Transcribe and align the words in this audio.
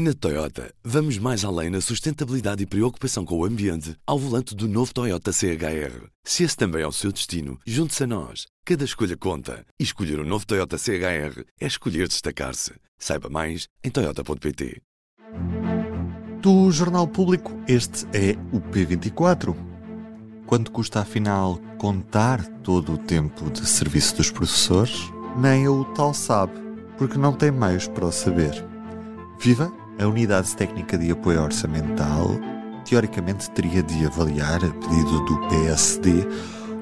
Na 0.00 0.14
Toyota, 0.14 0.72
vamos 0.84 1.18
mais 1.18 1.44
além 1.44 1.70
na 1.70 1.80
sustentabilidade 1.80 2.62
e 2.62 2.66
preocupação 2.66 3.24
com 3.24 3.36
o 3.36 3.44
ambiente 3.44 3.96
ao 4.06 4.16
volante 4.16 4.54
do 4.54 4.68
novo 4.68 4.94
Toyota 4.94 5.32
CHR. 5.32 6.06
Se 6.22 6.44
esse 6.44 6.56
também 6.56 6.82
é 6.82 6.86
o 6.86 6.92
seu 6.92 7.10
destino, 7.10 7.58
junte-se 7.66 8.04
a 8.04 8.06
nós. 8.06 8.46
Cada 8.64 8.84
escolha 8.84 9.16
conta. 9.16 9.66
E 9.76 9.82
escolher 9.82 10.20
o 10.20 10.22
um 10.22 10.24
novo 10.24 10.46
Toyota 10.46 10.78
CHR 10.78 11.42
é 11.60 11.66
escolher 11.66 12.06
destacar-se. 12.06 12.74
Saiba 12.96 13.28
mais 13.28 13.66
em 13.82 13.90
Toyota.pt. 13.90 14.80
Do 16.42 16.70
Jornal 16.70 17.08
Público, 17.08 17.50
este 17.66 18.06
é 18.12 18.36
o 18.52 18.60
P24. 18.60 19.56
Quanto 20.46 20.70
custa 20.70 21.00
afinal 21.00 21.58
contar 21.76 22.46
todo 22.62 22.92
o 22.92 22.98
tempo 22.98 23.50
de 23.50 23.66
serviço 23.66 24.14
dos 24.14 24.30
professores? 24.30 25.10
Nem 25.36 25.66
o 25.66 25.84
tal 25.86 26.14
sabe, 26.14 26.52
porque 26.96 27.18
não 27.18 27.32
tem 27.32 27.50
meios 27.50 27.88
para 27.88 28.06
o 28.06 28.12
saber. 28.12 28.64
Viva! 29.40 29.77
A 30.00 30.06
Unidade 30.06 30.54
Técnica 30.54 30.96
de 30.96 31.10
Apoio 31.10 31.42
Orçamental 31.42 32.38
teoricamente 32.84 33.50
teria 33.50 33.82
de 33.82 34.06
avaliar, 34.06 34.64
a 34.64 34.68
pedido 34.68 35.24
do 35.24 35.48
PSD, 35.48 36.24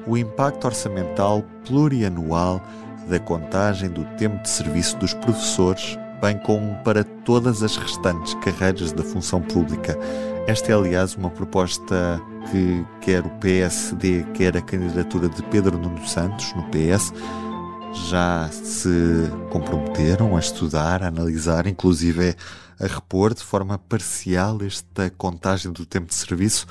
o 0.05 0.15
impacto 0.15 0.65
orçamental 0.65 1.43
plurianual 1.65 2.61
da 3.09 3.19
contagem 3.19 3.89
do 3.89 4.05
tempo 4.17 4.41
de 4.43 4.49
serviço 4.49 4.95
dos 4.97 5.15
professores, 5.15 5.97
bem 6.21 6.37
como 6.37 6.75
para 6.83 7.03
todas 7.03 7.63
as 7.63 7.75
restantes 7.75 8.35
carreiras 8.35 8.91
da 8.93 9.01
função 9.01 9.41
pública. 9.41 9.97
Esta 10.45 10.71
é, 10.71 10.75
aliás, 10.75 11.15
uma 11.15 11.31
proposta 11.31 12.21
que 12.51 12.85
quer 13.01 13.25
o 13.25 13.29
PSD, 13.39 14.23
quer 14.35 14.55
a 14.55 14.61
candidatura 14.61 15.27
de 15.27 15.41
Pedro 15.43 15.75
Nuno 15.77 16.07
Santos, 16.07 16.53
no 16.55 16.63
PS, 16.65 17.11
já 18.05 18.49
se 18.51 18.89
comprometeram 19.51 20.35
a 20.35 20.39
estudar, 20.39 21.03
a 21.03 21.07
analisar, 21.07 21.67
inclusive 21.67 22.35
a 22.79 22.85
repor 22.85 23.33
de 23.33 23.43
forma 23.43 23.77
parcial 23.77 24.61
esta 24.63 25.09
contagem 25.09 25.71
do 25.71 25.85
tempo 25.85 26.07
de 26.07 26.15
serviço, 26.15 26.67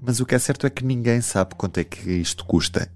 mas 0.00 0.20
o 0.20 0.26
que 0.26 0.34
é 0.34 0.38
certo 0.38 0.66
é 0.66 0.70
que 0.70 0.84
ninguém 0.84 1.20
sabe 1.20 1.54
quanto 1.54 1.78
é 1.78 1.84
que 1.84 2.10
isto 2.10 2.44
custa. 2.44 2.90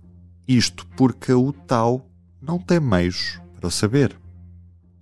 Isto 0.47 0.87
porque 0.97 1.33
o 1.33 1.53
TAU 1.53 2.07
não 2.43 2.59
tem 2.59 2.81
meios 2.81 3.41
para 3.57 3.69
o 3.69 3.71
saber. 3.71 4.19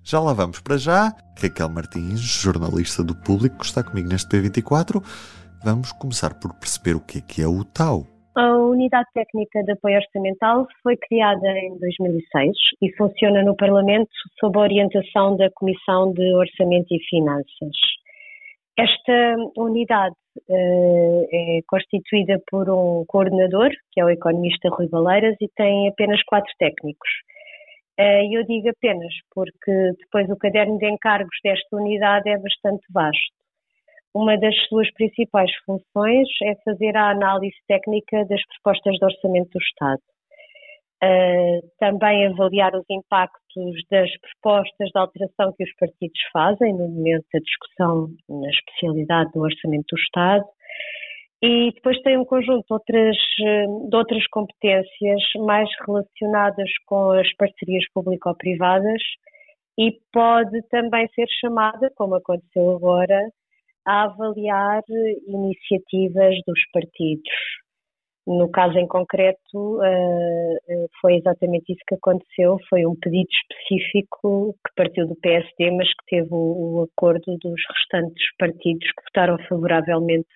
Já 0.02 0.20
lá 0.20 0.32
vamos 0.32 0.60
para 0.60 0.76
já. 0.76 1.14
Raquel 1.40 1.68
Martins, 1.68 2.20
jornalista 2.20 3.02
do 3.02 3.14
Público, 3.14 3.64
está 3.64 3.82
comigo 3.82 4.08
neste 4.08 4.28
P24. 4.28 5.02
Vamos 5.64 5.92
começar 5.92 6.34
por 6.34 6.54
perceber 6.54 6.96
o 6.96 7.00
que 7.00 7.18
é 7.18 7.20
que 7.20 7.42
é 7.42 7.46
o 7.46 7.64
TAU. 7.64 8.06
A 8.38 8.56
Unidade 8.56 9.08
Técnica 9.14 9.64
de 9.64 9.72
Apoio 9.72 9.96
Orçamental 9.96 10.64
foi 10.80 10.96
criada 10.96 11.48
em 11.58 11.76
2006 11.76 12.56
e 12.80 12.96
funciona 12.96 13.42
no 13.42 13.56
Parlamento 13.56 14.12
sob 14.38 14.56
a 14.56 14.62
orientação 14.62 15.36
da 15.36 15.50
Comissão 15.50 16.12
de 16.12 16.34
Orçamento 16.36 16.86
e 16.92 17.04
Finanças. 17.10 17.76
Esta 18.78 19.34
unidade 19.56 20.14
uh, 20.48 21.28
é 21.32 21.60
constituída 21.66 22.40
por 22.48 22.70
um 22.70 23.04
coordenador, 23.08 23.70
que 23.90 24.00
é 24.00 24.04
o 24.04 24.08
economista 24.08 24.68
Rui 24.68 24.88
Baleiras, 24.88 25.34
e 25.40 25.48
tem 25.56 25.88
apenas 25.88 26.22
quatro 26.22 26.52
técnicos. 26.60 27.10
Uh, 27.98 28.22
eu 28.32 28.44
digo 28.44 28.68
apenas 28.68 29.12
porque 29.34 29.90
depois 29.98 30.30
o 30.30 30.36
caderno 30.36 30.78
de 30.78 30.88
encargos 30.88 31.36
desta 31.42 31.76
unidade 31.76 32.30
é 32.30 32.38
bastante 32.38 32.86
vasto. 32.92 33.37
Uma 34.14 34.38
das 34.38 34.54
suas 34.68 34.90
principais 34.94 35.50
funções 35.64 36.28
é 36.42 36.54
fazer 36.64 36.96
a 36.96 37.10
análise 37.10 37.56
técnica 37.66 38.24
das 38.26 38.40
propostas 38.46 38.94
de 38.96 39.04
orçamento 39.04 39.50
do 39.50 39.62
Estado. 39.62 40.02
Uh, 41.00 41.60
também 41.78 42.26
avaliar 42.26 42.74
os 42.74 42.84
impactos 42.90 43.76
das 43.88 44.10
propostas 44.18 44.88
de 44.88 44.98
alteração 44.98 45.54
que 45.56 45.62
os 45.62 45.72
partidos 45.76 46.20
fazem 46.32 46.72
no 46.72 46.88
momento 46.88 47.24
da 47.32 47.38
discussão 47.38 48.08
na 48.28 48.50
especialidade 48.50 49.30
do 49.32 49.40
orçamento 49.40 49.86
do 49.92 50.00
Estado. 50.00 50.44
E 51.40 51.70
depois 51.72 52.00
tem 52.02 52.18
um 52.18 52.24
conjunto 52.24 52.66
de 52.66 52.72
outras, 52.72 53.16
de 53.38 53.96
outras 53.96 54.26
competências 54.26 55.22
mais 55.46 55.68
relacionadas 55.86 56.68
com 56.84 57.12
as 57.12 57.32
parcerias 57.36 57.84
público-privadas 57.94 59.00
e 59.78 59.92
pode 60.12 60.60
também 60.68 61.06
ser 61.14 61.28
chamada, 61.40 61.92
como 61.94 62.16
aconteceu 62.16 62.74
agora, 62.74 63.30
a 63.88 64.02
avaliar 64.04 64.82
iniciativas 65.26 66.34
dos 66.46 66.60
partidos. 66.72 67.32
No 68.26 68.50
caso 68.50 68.76
em 68.78 68.86
concreto, 68.86 69.82
eh, 69.82 70.58
eh, 70.68 70.86
foi 71.00 71.16
exatamente 71.16 71.72
isso 71.72 71.80
que 71.88 71.94
aconteceu. 71.94 72.58
Foi 72.68 72.84
um 72.84 72.94
pedido 72.94 73.26
específico 73.30 74.54
que 74.66 74.74
partiu 74.76 75.06
do 75.06 75.16
PSD, 75.16 75.70
mas 75.70 75.88
que 75.88 76.04
teve 76.10 76.28
o 76.30 76.86
acordo 76.90 77.38
dos 77.38 77.60
restantes 77.74 78.22
partidos 78.38 78.86
que 78.86 79.02
votaram 79.08 79.38
favoravelmente 79.48 80.28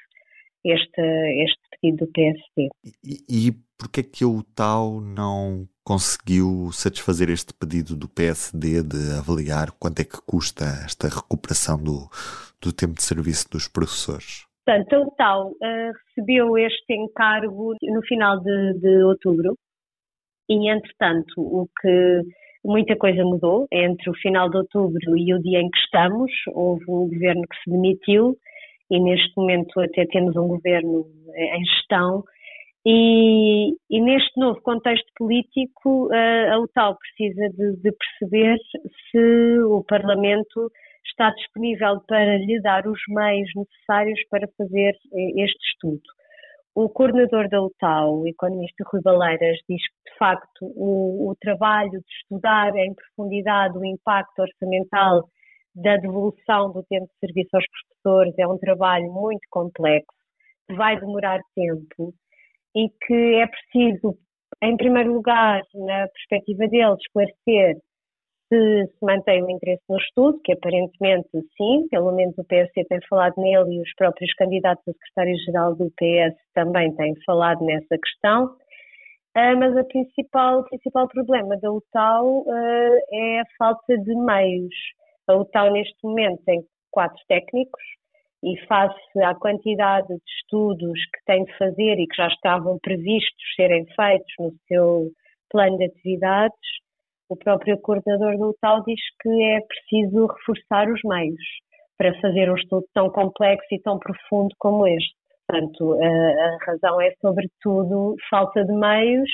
este, 0.64 1.02
este 1.44 1.60
pedido 1.72 2.06
do 2.06 2.12
PSD. 2.12 2.68
E, 3.04 3.48
e 3.48 3.52
porquê 3.78 4.00
é 4.00 4.04
que 4.04 4.24
o 4.24 4.42
TAU 4.42 4.98
não 5.02 5.68
conseguiu 5.84 6.70
satisfazer 6.72 7.28
este 7.28 7.52
pedido 7.54 7.96
do 7.96 8.08
PSD 8.08 8.82
de 8.82 9.18
avaliar 9.18 9.70
quanto 9.78 10.00
é 10.00 10.04
que 10.04 10.20
custa 10.26 10.64
esta 10.84 11.08
recuperação 11.08 11.76
do, 11.76 12.08
do 12.60 12.72
tempo 12.72 12.94
de 12.94 13.02
serviço 13.02 13.50
dos 13.50 13.68
professores? 13.68 14.46
Portanto, 14.64 14.96
o 14.96 15.10
TAU 15.16 15.48
uh, 15.48 15.92
recebeu 16.06 16.56
este 16.56 16.94
encargo 16.94 17.74
no 17.82 18.02
final 18.02 18.38
de, 18.40 18.74
de 18.78 19.02
outubro 19.04 19.58
e, 20.48 20.70
entretanto, 20.70 21.34
o 21.36 21.66
que 21.80 22.20
muita 22.64 22.96
coisa 22.96 23.24
mudou 23.24 23.66
entre 23.72 24.08
o 24.08 24.14
final 24.14 24.48
de 24.48 24.58
outubro 24.58 25.16
e 25.16 25.34
o 25.34 25.40
dia 25.40 25.60
em 25.60 25.68
que 25.68 25.78
estamos. 25.78 26.30
Houve 26.52 26.84
um 26.88 27.08
governo 27.08 27.42
que 27.42 27.56
se 27.64 27.70
demitiu 27.70 28.36
e 28.88 29.00
neste 29.00 29.32
momento 29.36 29.80
até 29.80 30.06
temos 30.06 30.36
um 30.36 30.46
governo 30.46 31.06
em 31.34 31.64
gestão 31.64 32.22
e, 32.84 33.76
e, 33.90 34.00
neste 34.00 34.38
novo 34.40 34.60
contexto 34.62 35.06
político, 35.16 36.08
a 36.12 36.58
UTAL 36.58 36.98
precisa 36.98 37.48
de, 37.50 37.76
de, 37.76 37.92
perceber 37.92 38.58
se 39.10 39.58
o 39.62 39.84
Parlamento 39.84 40.68
está 41.06 41.30
disponível 41.30 42.00
para 42.08 42.38
lhe 42.38 42.60
dar 42.60 42.86
os 42.86 43.00
meios 43.08 43.48
necessários 43.54 44.20
para 44.28 44.48
fazer 44.58 44.90
eh, 45.12 45.44
este 45.44 45.64
estudo. 45.72 46.02
O 46.74 46.88
coordenador 46.88 47.48
da 47.48 47.62
UTAL, 47.62 48.20
o 48.20 48.26
economista 48.26 48.82
Rui 48.90 49.02
Baleiras, 49.02 49.58
diz 49.68 49.82
que, 49.82 50.10
de 50.10 50.18
facto, 50.18 50.62
o, 50.74 51.30
o 51.30 51.36
trabalho 51.40 51.90
de 51.90 52.12
estudar 52.22 52.74
em 52.74 52.94
profundidade 52.94 53.78
o 53.78 53.84
impacto 53.84 54.40
orçamental 54.40 55.28
da 55.74 55.96
devolução 55.98 56.72
do 56.72 56.82
tempo 56.84 57.06
de 57.06 57.18
serviço 57.20 57.50
aos 57.54 57.64
professores 57.68 58.34
é 58.38 58.46
um 58.46 58.58
trabalho 58.58 59.12
muito 59.12 59.46
complexo, 59.50 60.16
que 60.68 60.74
vai 60.74 60.98
demorar 60.98 61.40
tempo 61.54 62.14
e 62.74 62.88
que 62.88 63.34
é 63.36 63.46
preciso, 63.46 64.16
em 64.62 64.76
primeiro 64.76 65.12
lugar, 65.12 65.62
na 65.74 66.08
perspectiva 66.08 66.66
deles, 66.68 66.98
esclarecer 67.00 67.76
se 68.52 68.86
se 68.86 68.98
mantém 69.00 69.42
o 69.42 69.50
interesse 69.50 69.82
no 69.88 69.96
estudo, 69.96 70.38
que 70.44 70.52
aparentemente 70.52 71.28
sim, 71.56 71.88
pelo 71.90 72.12
menos 72.12 72.36
o 72.36 72.44
PSD 72.44 72.84
tem 72.84 73.00
falado 73.08 73.34
nele 73.38 73.76
e 73.76 73.80
os 73.80 73.94
próprios 73.94 74.32
candidatos 74.34 74.86
a 74.86 74.92
secretário-geral 74.92 75.74
do 75.74 75.90
PS 75.92 76.36
também 76.54 76.94
têm 76.96 77.14
falado 77.24 77.64
nessa 77.64 77.96
questão. 77.96 78.54
Uh, 79.34 79.56
mas 79.58 79.74
a 79.74 79.84
principal, 79.84 80.60
o 80.60 80.64
principal 80.64 81.08
problema 81.08 81.56
da 81.56 81.72
UTAU 81.72 82.42
uh, 82.42 82.98
é 83.10 83.40
a 83.40 83.44
falta 83.56 83.96
de 83.96 84.14
meios. 84.14 84.74
A 85.26 85.36
UTAU 85.36 85.72
neste 85.72 85.96
momento 86.04 86.42
tem 86.44 86.62
quatro 86.90 87.18
técnicos, 87.26 87.82
e 88.42 88.58
face 88.66 89.22
à 89.22 89.34
quantidade 89.34 90.08
de 90.08 90.32
estudos 90.40 90.98
que 91.14 91.24
tem 91.26 91.44
de 91.44 91.56
fazer 91.56 91.98
e 91.98 92.06
que 92.06 92.16
já 92.16 92.26
estavam 92.26 92.78
previstos 92.82 93.54
serem 93.56 93.86
feitos 93.94 94.32
no 94.38 94.52
seu 94.66 95.10
plano 95.50 95.78
de 95.78 95.84
atividades, 95.84 96.58
o 97.28 97.36
próprio 97.36 97.78
coordenador 97.80 98.36
do 98.36 98.54
TAU 98.60 98.82
diz 98.84 99.00
que 99.20 99.42
é 99.44 99.60
preciso 99.60 100.26
reforçar 100.26 100.90
os 100.90 101.00
meios 101.04 101.42
para 101.96 102.18
fazer 102.20 102.50
um 102.50 102.56
estudo 102.56 102.84
tão 102.92 103.10
complexo 103.10 103.68
e 103.70 103.80
tão 103.80 103.98
profundo 103.98 104.54
como 104.58 104.86
este. 104.86 105.14
Portanto, 105.46 105.98
a, 106.02 106.06
a 106.06 106.58
razão 106.66 107.00
é, 107.00 107.12
sobretudo, 107.20 108.16
falta 108.28 108.64
de 108.64 108.72
meios 108.72 109.30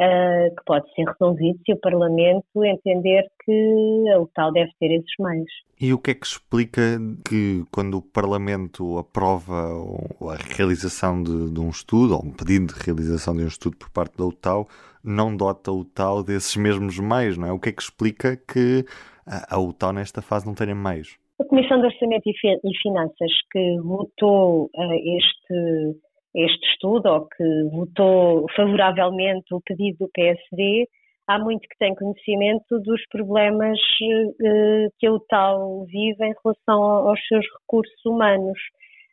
uh, 0.00 0.54
que 0.54 0.64
pode 0.64 0.92
ser 0.94 1.04
resolvido 1.04 1.58
se 1.64 1.72
o 1.72 1.80
Parlamento 1.80 2.64
entender 2.64 3.24
que 3.44 4.04
o 4.18 4.26
tal 4.34 4.52
deve 4.52 4.70
ter 4.78 4.92
esses 4.92 5.14
meios. 5.18 5.50
E 5.80 5.92
o 5.92 5.98
que 5.98 6.12
é 6.12 6.14
que 6.14 6.26
explica 6.26 6.98
que 7.28 7.64
quando 7.70 7.98
o 7.98 8.02
Parlamento 8.02 8.98
aprova 8.98 9.52
a 9.52 10.56
realização 10.56 11.22
de, 11.22 11.52
de 11.52 11.60
um 11.60 11.68
estudo, 11.68 12.14
ou 12.14 12.24
um 12.24 12.32
pedido 12.32 12.72
de 12.72 12.80
realização 12.84 13.36
de 13.36 13.44
um 13.44 13.48
estudo 13.48 13.76
por 13.76 13.90
parte 13.90 14.16
da 14.16 14.24
UTAU, 14.24 14.66
não 15.04 15.36
dota 15.36 15.70
o 15.70 15.80
UTAU 15.80 16.22
desses 16.24 16.56
mesmos 16.56 16.98
meios, 16.98 17.36
não 17.36 17.48
é? 17.48 17.52
O 17.52 17.60
que 17.60 17.68
é 17.68 17.72
que 17.72 17.82
explica 17.82 18.36
que 18.36 18.84
a 19.26 19.58
UTAU 19.58 19.92
nesta 19.92 20.22
fase 20.22 20.46
não 20.46 20.54
tenha 20.54 20.74
meios? 20.74 21.18
A 21.38 21.44
Comissão 21.44 21.78
de 21.78 21.86
Orçamento 21.86 22.22
e 22.26 22.78
Finanças 22.82 23.30
que 23.52 23.78
votou 23.82 24.70
uh, 24.74 25.16
este 25.18 25.98
este 26.36 26.66
estudo, 26.68 27.08
ou 27.08 27.26
que 27.26 27.44
votou 27.72 28.46
favoravelmente 28.54 29.54
o 29.54 29.60
pedido 29.60 29.98
do 30.00 30.10
PSD, 30.12 30.86
há 31.26 31.38
muito 31.38 31.66
que 31.68 31.78
tem 31.78 31.94
conhecimento 31.94 32.78
dos 32.80 33.00
problemas 33.08 33.78
uh, 33.80 34.92
que 34.98 35.08
o 35.08 35.18
tal 35.20 35.84
vive 35.86 36.24
em 36.24 36.34
relação 36.44 36.82
aos 36.82 37.18
seus 37.26 37.44
recursos 37.60 38.04
humanos. 38.04 38.58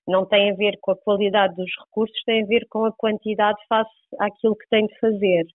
Não 0.05 0.25
tem 0.25 0.51
a 0.51 0.55
ver 0.55 0.77
com 0.81 0.91
a 0.91 0.97
qualidade 0.97 1.55
dos 1.55 1.71
recursos, 1.85 2.15
tem 2.25 2.43
a 2.43 2.45
ver 2.45 2.65
com 2.69 2.85
a 2.85 2.91
quantidade 2.91 3.57
face 3.69 3.89
àquilo 4.19 4.57
que 4.57 4.67
tem 4.69 4.85
de 4.85 4.99
fazer. 4.99 5.45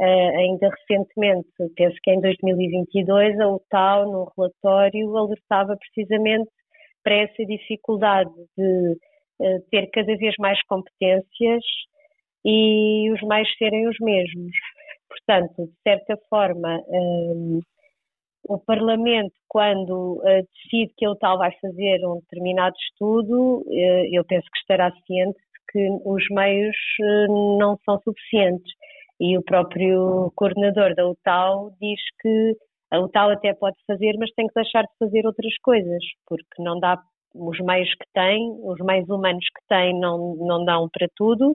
Uh, 0.00 0.38
ainda 0.38 0.70
recentemente, 0.70 1.48
penso 1.76 1.96
que 2.02 2.10
em 2.10 2.20
2022, 2.22 3.38
a 3.38 3.48
UTAU, 3.48 4.10
no 4.10 4.32
relatório, 4.34 5.14
alertava 5.14 5.76
precisamente 5.76 6.50
para 7.04 7.16
essa 7.16 7.44
dificuldade 7.44 8.30
de 8.56 8.96
ter 9.70 9.88
cada 9.90 10.16
vez 10.16 10.34
mais 10.38 10.62
competências 10.64 11.64
e 12.44 13.10
os 13.12 13.20
mais 13.22 13.48
serem 13.56 13.88
os 13.88 13.96
mesmos. 14.00 14.52
Portanto, 15.08 15.66
de 15.66 15.82
certa 15.82 16.16
forma, 16.28 16.80
um, 16.88 17.58
eh, 17.58 17.70
o 18.48 18.58
Parlamento, 18.58 19.34
quando 19.48 20.18
uh, 20.18 20.46
decide 20.54 20.92
que 20.96 21.04
a 21.04 21.10
UTAU 21.10 21.38
vai 21.38 21.52
fazer 21.60 22.04
um 22.06 22.20
determinado 22.20 22.74
estudo, 22.76 23.58
uh, 23.66 24.14
eu 24.14 24.24
penso 24.24 24.46
que 24.50 24.58
estará 24.58 24.90
ciente 25.06 25.38
de 25.38 25.72
que 25.72 25.88
os 26.04 26.24
meios 26.30 26.76
uh, 27.00 27.58
não 27.58 27.76
são 27.84 28.00
suficientes 28.02 28.72
e 29.20 29.36
o 29.36 29.42
próprio 29.42 30.32
coordenador 30.34 30.94
da 30.94 31.06
UTAU 31.06 31.72
diz 31.80 32.00
que 32.20 32.56
a 32.90 33.00
UTAU 33.00 33.30
até 33.30 33.52
pode 33.52 33.76
fazer, 33.86 34.16
mas 34.18 34.30
tem 34.32 34.46
que 34.46 34.54
deixar 34.54 34.82
de 34.82 34.98
fazer 34.98 35.26
outras 35.26 35.54
coisas, 35.62 36.02
porque 36.26 36.62
não 36.62 36.80
dá 36.80 36.98
os 37.34 37.58
meios 37.60 37.88
que 37.94 38.06
tem, 38.12 38.50
os 38.62 38.78
meios 38.80 39.08
humanos 39.08 39.44
que 39.44 39.66
tem 39.68 39.98
não, 39.98 40.36
não 40.36 40.64
dão 40.64 40.88
para 40.88 41.08
tudo 41.14 41.54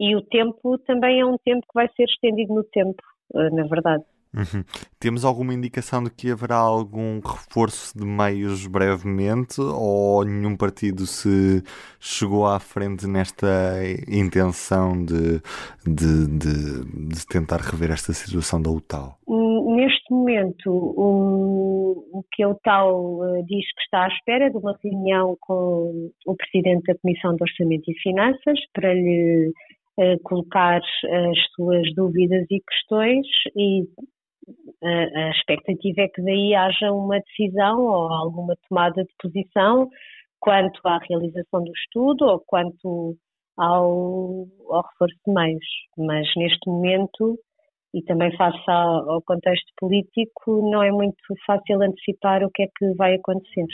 e 0.00 0.16
o 0.16 0.22
tempo 0.22 0.78
também 0.78 1.20
é 1.20 1.24
um 1.24 1.36
tempo 1.44 1.60
que 1.60 1.74
vai 1.74 1.88
ser 1.96 2.04
estendido 2.04 2.54
no 2.54 2.64
tempo, 2.64 3.02
eh, 3.34 3.50
na 3.50 3.64
verdade. 3.64 4.04
Uhum. 4.34 4.64
Temos 4.98 5.26
alguma 5.26 5.52
indicação 5.52 6.02
de 6.02 6.10
que 6.10 6.30
haverá 6.30 6.56
algum 6.56 7.20
reforço 7.20 7.96
de 7.96 8.04
meios 8.04 8.66
brevemente 8.66 9.60
ou 9.60 10.24
nenhum 10.24 10.56
partido 10.56 11.06
se 11.06 11.62
chegou 12.00 12.46
à 12.46 12.58
frente 12.58 13.06
nesta 13.06 13.46
intenção 14.08 15.04
de, 15.04 15.42
de, 15.86 16.26
de, 16.28 17.08
de 17.08 17.26
tentar 17.26 17.60
rever 17.60 17.90
esta 17.90 18.14
situação 18.14 18.60
da? 18.62 18.70
Hum, 19.28 19.51
neste 19.70 20.12
momento, 20.12 20.70
o, 20.70 22.18
o 22.18 22.24
que 22.32 22.42
a 22.42 22.48
UTAU 22.48 23.24
eh, 23.24 23.42
diz 23.42 23.64
que 23.74 23.82
está 23.82 24.04
à 24.04 24.08
espera 24.08 24.50
de 24.50 24.56
uma 24.56 24.76
reunião 24.82 25.36
com 25.40 26.10
o 26.26 26.36
Presidente 26.36 26.84
da 26.84 26.98
Comissão 26.98 27.34
de 27.34 27.42
Orçamento 27.42 27.90
e 27.90 27.98
Finanças 28.00 28.58
para 28.74 28.94
lhe 28.94 29.52
eh, 29.98 30.16
colocar 30.24 30.80
as 30.80 31.38
suas 31.54 31.94
dúvidas 31.94 32.46
e 32.50 32.60
questões 32.60 33.26
e 33.56 33.84
a, 34.82 35.30
expectativa 35.30 36.02
é 36.02 36.08
que 36.08 36.22
daí 36.22 36.54
haja 36.54 36.92
uma 36.92 37.20
decisão 37.20 37.80
ou 37.80 38.12
alguma 38.12 38.56
tomada 38.68 39.04
de 39.04 39.12
posição 39.20 39.88
quanto 40.40 40.80
à 40.84 40.98
realização 41.08 41.62
do 41.62 41.72
estudo 41.72 42.24
ou 42.24 42.40
quanto 42.46 43.16
ao, 43.56 44.46
ao 44.70 44.82
reforço 44.90 45.16
de 45.26 45.32
meios. 45.32 45.66
Mas 45.96 46.26
neste 46.36 46.68
momento, 46.68 47.38
e 47.94 48.02
também 48.02 48.34
face 48.36 48.58
ao, 48.68 49.20
contexto 49.22 49.72
político, 49.78 50.70
não 50.70 50.82
é 50.82 50.90
muito 50.90 51.16
fácil 51.46 51.82
antecipar 51.82 52.42
o 52.42 52.50
que 52.50 52.62
é 52.62 52.66
que 52.66 52.94
vai 52.94 53.14
acontecer. 53.14 53.66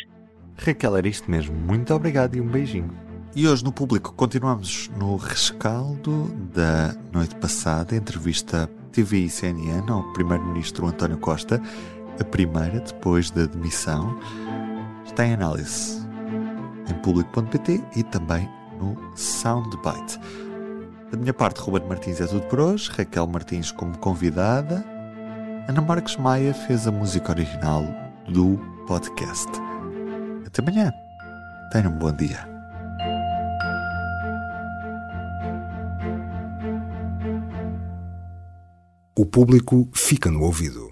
Raquel, 0.56 0.96
era 0.96 1.06
isto 1.06 1.30
mesmo. 1.30 1.54
Muito 1.54 1.94
obrigado 1.94 2.34
e 2.34 2.40
um 2.40 2.48
beijinho. 2.48 2.90
E 3.36 3.46
hoje 3.46 3.64
no 3.64 3.72
público 3.72 4.12
continuamos 4.14 4.88
no 4.98 5.16
rescaldo 5.16 6.24
da 6.52 6.94
noite 7.12 7.36
passada, 7.36 7.94
entrevista 7.94 8.68
TV 8.92 9.18
e 9.18 9.28
CNN 9.28 9.88
ao 9.88 10.12
Primeiro-Ministro 10.12 10.86
António 10.86 11.18
Costa, 11.18 11.60
a 12.18 12.24
primeira 12.24 12.80
depois 12.80 13.30
da 13.30 13.46
demissão. 13.46 14.18
Está 15.04 15.26
em 15.26 15.34
análise 15.34 16.08
em 16.90 16.94
público.pt 17.02 17.80
e 17.96 18.02
também 18.02 18.48
no 18.80 18.96
Soundbite. 19.16 20.18
Da 21.10 21.16
minha 21.16 21.32
parte, 21.32 21.58
Ruben 21.60 21.88
Martins 21.88 22.20
é 22.20 22.26
tudo 22.26 22.42
por 22.48 22.60
hoje, 22.60 22.90
Raquel 22.90 23.26
Martins 23.26 23.72
como 23.72 23.96
convidada. 23.96 24.84
Ana 25.66 25.80
Marques 25.80 26.16
Maia 26.16 26.52
fez 26.52 26.86
a 26.86 26.92
música 26.92 27.32
original 27.32 27.82
do 28.28 28.58
podcast. 28.86 29.48
Até 30.46 30.60
amanhã. 30.60 30.92
Tenham 31.72 31.92
um 31.92 31.98
bom 31.98 32.12
dia. 32.12 32.46
O 39.16 39.24
público 39.24 39.88
fica 39.94 40.30
no 40.30 40.42
ouvido. 40.42 40.87